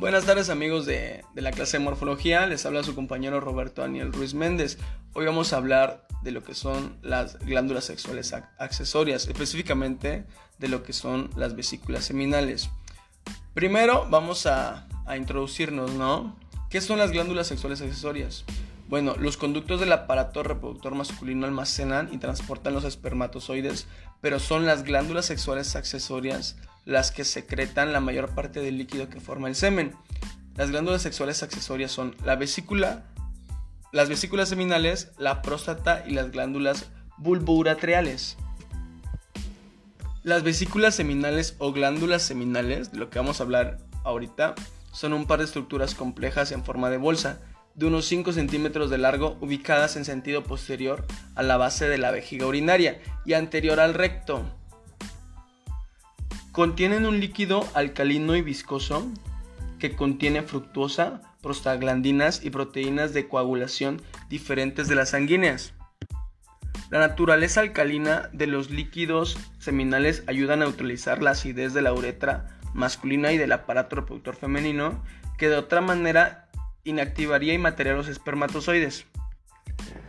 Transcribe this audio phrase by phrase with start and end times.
[0.00, 4.32] Buenas tardes amigos de, la clase de morfología, les habla su compañero Roberto Daniel Ruiz
[4.32, 4.78] Méndez.
[5.12, 10.24] Hoy vamos a hablar de lo que son las glándulas sexuales accesorias, específicamente
[10.58, 12.70] de lo que son las vesículas seminales.
[13.52, 16.34] Primero vamos a, a introducirnos, ¿no?
[16.70, 18.46] ¿Qué son las glándulas sexuales accesorias?
[18.90, 23.86] Bueno, los conductos del aparato reproductor masculino almacenan y transportan los espermatozoides,
[24.20, 29.20] pero son las glándulas sexuales accesorias las que secretan la mayor parte del líquido que
[29.20, 29.94] forma el semen.
[30.56, 33.04] Las glándulas sexuales accesorias son la vesícula,
[33.92, 38.38] las vesículas seminales, la próstata y las glándulas bulbouretreales.
[40.24, 44.56] Las vesículas seminales o glándulas seminales, de lo que vamos a hablar ahorita,
[44.90, 47.40] son un par de estructuras complejas en forma de bolsa,
[47.80, 52.10] de unos 5 centímetros de largo, ubicadas en sentido posterior a la base de la
[52.10, 54.44] vejiga urinaria y anterior al recto.
[56.52, 59.08] Contienen un líquido alcalino y viscoso
[59.78, 65.72] que contiene fructuosa, prostaglandinas y proteínas de coagulación diferentes de las sanguíneas.
[66.90, 72.58] La naturaleza alcalina de los líquidos seminales ayuda a neutralizar la acidez de la uretra
[72.74, 75.02] masculina y del aparato reproductor femenino,
[75.38, 76.49] que de otra manera
[76.84, 79.06] inactivaría y mataría los espermatozoides.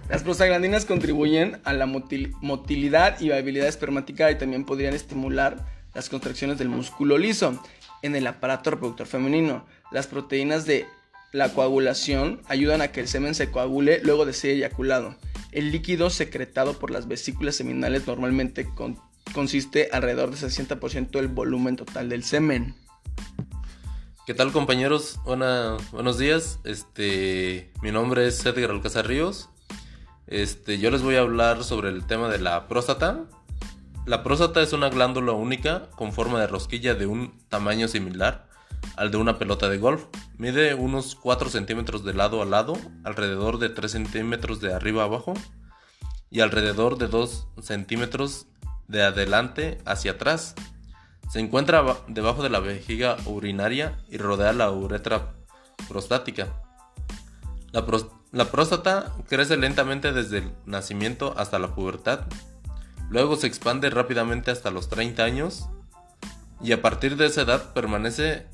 [0.09, 6.58] Las prostaglandinas contribuyen a la motilidad y viabilidad espermática y también podrían estimular las contracciones
[6.58, 7.61] del músculo liso
[8.02, 9.66] en el aparato reproductor femenino.
[9.91, 10.86] Las proteínas de
[11.31, 15.16] la coagulación ayudan a que el semen se coagule luego de ser eyaculado.
[15.52, 18.67] El líquido secretado por las vesículas seminales normalmente
[19.33, 22.75] consiste alrededor del 60% del volumen total del semen.
[24.32, 25.20] ¿Qué tal compañeros?
[25.26, 26.60] buenos días.
[26.64, 29.50] Este, mi nombre es Edgar Alcázar Ríos.
[30.26, 33.26] Este, yo les voy a hablar sobre el tema de la próstata.
[34.06, 38.48] La próstata es una glándula única con forma de rosquilla de un tamaño similar
[38.96, 40.06] al de una pelota de golf.
[40.38, 45.08] Mide unos 4 centímetros de lado a lado, alrededor de 3 centímetros de arriba a
[45.08, 45.34] abajo
[46.30, 48.47] y alrededor de 2 centímetros
[48.88, 50.56] de adelante hacia atrás.
[51.31, 55.34] Se encuentra debajo de la vejiga urinaria y rodea la uretra
[55.88, 56.62] prostática.
[57.72, 62.25] La, próstata crece lentamente desde el nacimiento hasta la pubertad
[63.09, 65.68] Luego se expande rápidamente hasta los 30 años
[66.62, 68.47] y a partir de esa edad permanece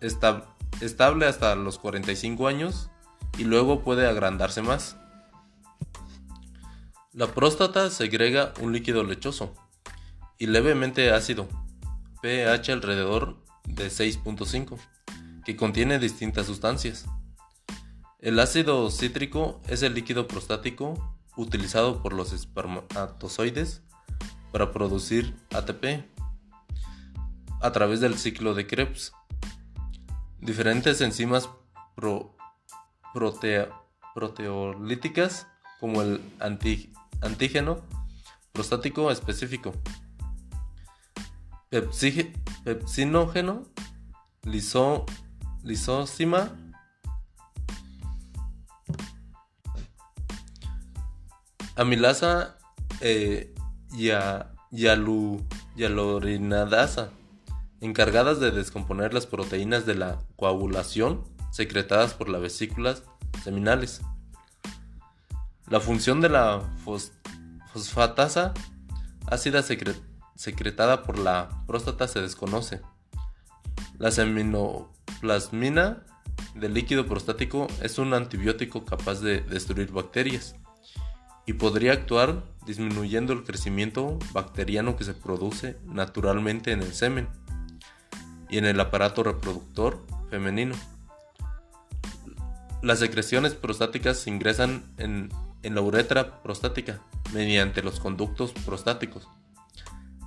[0.00, 2.90] estable hasta los 45 años
[3.38, 4.96] y luego puede agrandarse más.
[7.12, 9.54] La próstata segrega un líquido lechoso
[10.36, 11.48] y levemente ácido,
[12.22, 14.78] pH alrededor de 6.5,
[15.44, 17.06] que contiene distintas sustancias.
[18.18, 23.82] El ácido cítrico es el líquido prostático utilizado por los espermatozoides
[24.52, 26.04] para producir ATP
[27.62, 29.12] a través del ciclo de Krebs.
[30.40, 31.48] Diferentes enzimas
[34.14, 35.46] proteolíticas
[35.78, 37.80] como el antígeno
[38.52, 39.72] prostático específico,
[41.70, 43.62] pepsinógeno,
[45.62, 46.50] lisosima
[51.76, 52.58] amilasa
[53.00, 53.54] eh,
[53.92, 54.10] y
[55.76, 57.10] yalurinadasa,
[57.80, 63.04] encargadas de descomponer las proteínas de la coagulación secretadas por las vesículas
[63.44, 64.00] seminales.
[65.68, 66.62] La función de la
[67.72, 68.54] fosfatasa
[69.28, 70.09] ácida secretada
[71.04, 72.80] por la próstata se desconoce.
[73.98, 76.04] La seminoplasmina
[76.54, 80.56] del líquido prostático es un antibiótico capaz de destruir bacterias
[81.46, 87.28] y podría actuar disminuyendo el crecimiento bacteriano que se produce naturalmente en el semen
[88.48, 90.74] y en el aparato reproductor femenino.
[92.82, 95.28] Las secreciones prostáticas se ingresan en,
[95.62, 97.00] la uretra prostática
[97.34, 99.28] mediante los conductos prostáticos.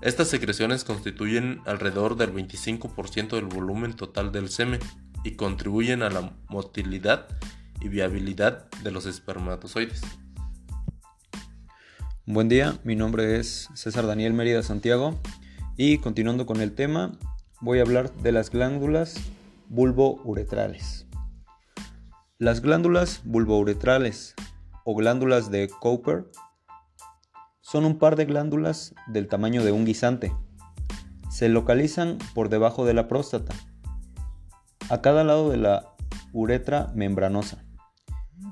[0.04, 4.82] Estas secreciones constituyen alrededor del 25% del volumen total del semen
[5.24, 7.30] y contribuyen a la motilidad
[7.80, 10.02] y viabilidad de los espermatozoides.
[12.26, 15.22] Buen día, mi nombre es César Daniel Mérida Santiago
[15.78, 17.18] y continuando con el tema
[17.62, 19.16] voy a hablar de las glándulas
[19.70, 21.08] bulbouretrales.
[22.40, 24.36] Las glándulas bulbouretrales
[24.84, 26.26] o glándulas de Cooper
[27.64, 30.32] son un par de glándulas del tamaño de un guisante.
[31.32, 33.56] Se localizan por debajo de la próstata,
[34.90, 35.96] a cada lado de la
[36.34, 37.64] uretra membranosa,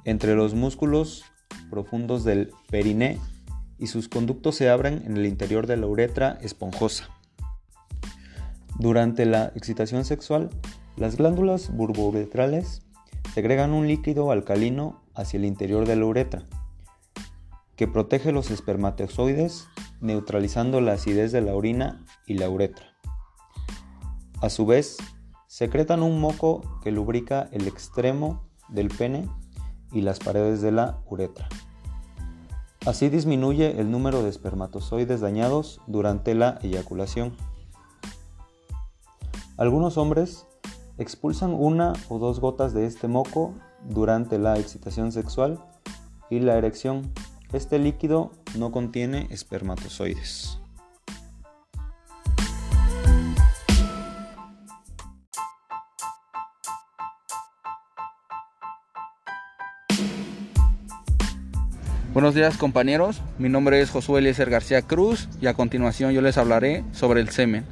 [0.05, 1.25] entre los músculos
[1.69, 3.19] profundos del periné
[3.77, 7.09] y sus conductos se abren en el interior de la uretra esponjosa.
[8.79, 10.49] Durante la excitación sexual,
[10.97, 12.81] Las glándulas burbouretrales
[13.33, 16.43] segregan un líquido alcalino hacia el interior de la uretra,
[17.81, 19.68] que protege los espermatozoides
[20.01, 22.95] neutralizando la acidez de la orina y la uretra.
[24.39, 24.98] A su vez,
[25.48, 29.28] secretan un moco que lubrica el extremo del pene
[29.92, 31.50] y las paredes de la uretra.
[32.86, 37.36] Así disminuye el número de espermatozoides dañados durante la eyaculación.
[39.57, 40.45] Algunos hombres
[41.00, 43.56] expulsan una o dos gotas de este moco
[43.89, 45.60] durante la excitación sexual
[46.30, 47.12] y la erección.
[47.53, 50.57] Este líquido no contiene espermatozoides.
[62.13, 66.38] Buenos días compañeros, mi nombre es Josué Eliezer García Cruz y a continuación yo les
[66.38, 67.65] hablaré sobre el semen.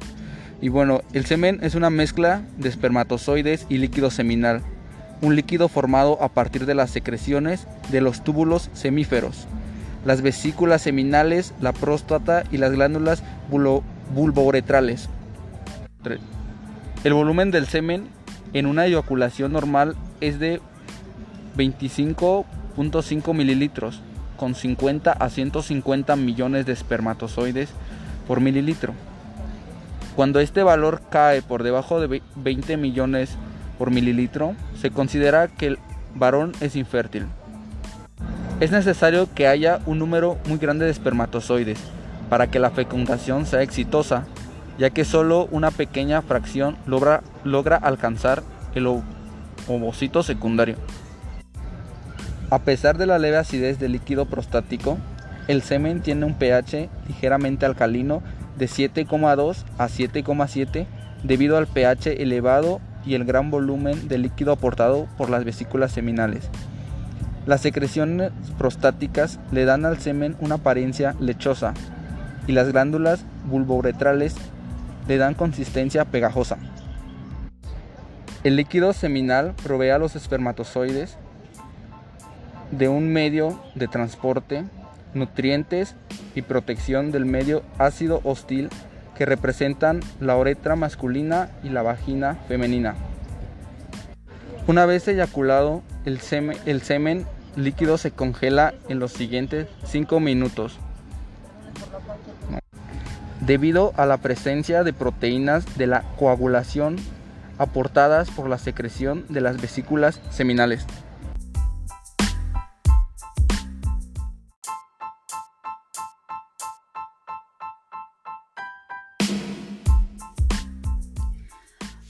[0.60, 4.62] Y bueno, el semen es una mezcla de espermatozoides y líquido seminal,
[5.22, 9.46] un líquido formado a partir de las secreciones de los túbulos semíferos,
[10.04, 15.08] las vesículas seminales, la próstata y las glándulas bulbouretrales.
[17.04, 18.08] El volumen del semen
[18.52, 20.60] en una eyaculación normal es de
[21.56, 24.00] 25.5 mililitros
[24.36, 27.68] con 50 a 150 millones de espermatozoides
[28.26, 28.94] por mililitro.
[30.16, 33.36] Cuando este valor cae por debajo de 20 millones
[33.78, 35.78] por mililitro, se considera que el
[36.14, 37.26] varón es infértil.
[38.60, 41.78] Es necesario que haya un número muy grande de espermatozoides
[42.28, 44.24] para que la fecundación sea exitosa,
[44.78, 48.42] ya que solo una pequeña fracción logra, logra alcanzar
[48.74, 48.86] el
[49.66, 50.76] ovocito secundario.
[52.50, 54.98] A pesar de la leve acidez del líquido prostático,
[55.48, 58.22] el semen tiene un pH ligeramente alcalino
[58.58, 60.86] de 7,2 a 7,7
[61.22, 66.50] debido al pH elevado y el gran volumen de líquido aportado por las vesículas seminales.
[67.46, 71.74] Las secreciones prostáticas le dan al semen una apariencia lechosa
[72.46, 74.34] y las glándulas bulbouretrales
[75.08, 76.58] le dan consistencia pegajosa.
[78.44, 81.16] El líquido seminal provee a los espermatozoides
[82.70, 84.64] de un medio de transporte,
[85.14, 85.96] nutrientes
[86.34, 88.68] y protección del medio ácido hostil
[89.16, 92.94] que representan la uretra masculina y la vagina femenina.
[94.66, 97.26] Una vez eyaculado, el semen,
[97.56, 100.78] líquido se congela en los siguientes 5 minutos.
[103.40, 106.96] Debido a la presencia de proteínas de la coagulación
[107.58, 110.86] aportadas por la secreción de las vesículas seminales.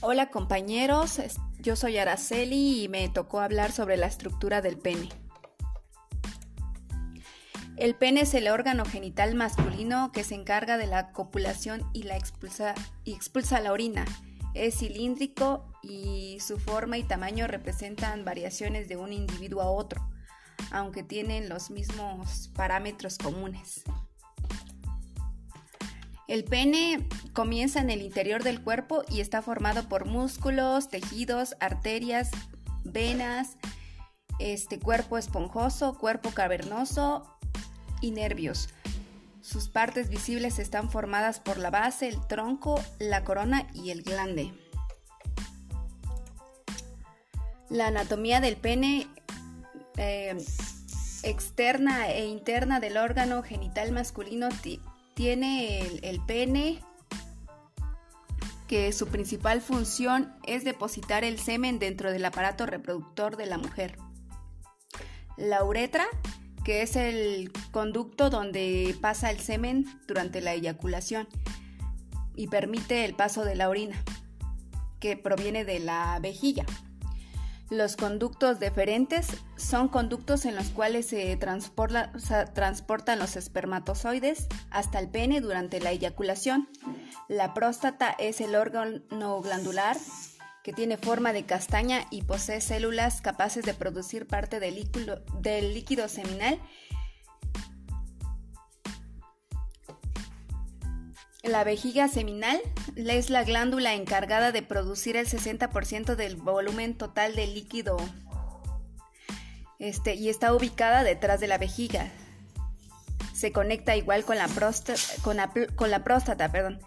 [0.03, 1.21] Hola compañeros,
[1.61, 5.09] yo soy Araceli y me tocó hablar sobre la estructura del pene.
[7.77, 12.17] El pene es el órgano genital masculino que se encarga de la copulación y la
[12.17, 14.05] expulsa, y expulsa la orina.
[14.53, 20.09] Es cilíndrico y su forma y tamaño representan variaciones de un individuo a otro,
[20.71, 23.83] aunque tienen los mismos parámetros comunes.
[26.31, 32.31] El pene comienza en el interior del cuerpo y está formado por músculos, tejidos, arterias,
[32.85, 33.57] venas,
[34.39, 37.37] este cuerpo esponjoso, cuerpo cavernoso
[37.99, 38.69] y nervios.
[39.41, 44.53] Sus partes visibles están formadas por la base, el tronco, la corona y el glande.
[47.67, 49.05] La anatomía del pene
[49.97, 50.37] eh,
[51.23, 54.47] externa e interna del órgano genital masculino
[55.21, 56.79] tiene el, pene
[58.67, 63.99] que su principal función es depositar el semen dentro del aparato reproductor de la mujer.
[65.37, 66.05] La uretra,
[66.65, 71.27] que es el conducto donde pasa el semen durante la eyaculación
[72.35, 74.03] y permite el paso de la orina,
[74.99, 76.65] que proviene de la vejiga.
[77.71, 85.39] Los conductos deferentes son conductos en los cuales se transportan los espermatozoides hasta el pene
[85.39, 86.67] durante la eyaculación.
[87.29, 89.95] La próstata es el órgano glandular
[90.65, 94.75] que tiene forma de castaña y posee células capaces de producir parte del
[95.73, 96.59] líquido, seminal
[101.43, 102.61] La vejiga seminal
[102.95, 107.97] es la glándula encargada de producir el 60% del volumen total de líquido
[109.79, 112.11] este, y está ubicada detrás de la vejiga.
[113.33, 116.51] Se conecta igual con la, próstata, con la, próstata.
[116.51, 116.79] Perdón.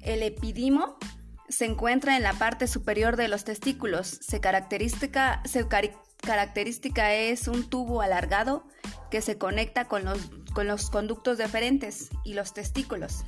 [0.00, 0.96] El epidimo
[1.48, 4.06] se encuentra en la parte superior de los testículos.
[4.06, 5.66] Se característica, se
[6.22, 8.64] característica es un tubo alargado
[9.10, 13.24] que se conecta con los, con los conductos deferentes y los testículos.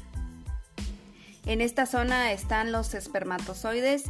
[1.45, 4.05] En esta zona están los espermatozoides.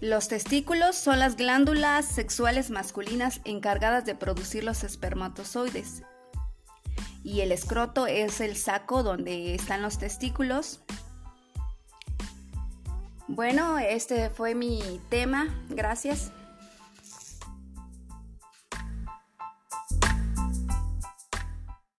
[0.00, 6.02] Los testículos son las glándulas sexuales masculinas encargadas de producir los espermatozoides.
[7.24, 10.80] Y el escroto es el saco donde están los testículos.
[13.26, 15.48] Bueno, este fue mi tema.
[15.68, 16.32] Gracias.